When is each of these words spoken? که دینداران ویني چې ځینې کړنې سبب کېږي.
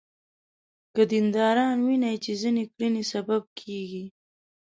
که 0.95 1.01
دینداران 1.11 1.77
ویني 1.87 2.13
چې 2.23 2.31
ځینې 2.41 2.63
کړنې 2.73 3.03
سبب 3.13 3.43
کېږي. 3.59 4.05